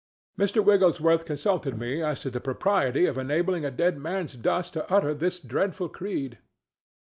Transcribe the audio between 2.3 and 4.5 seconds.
the propriety of enabling a dead man's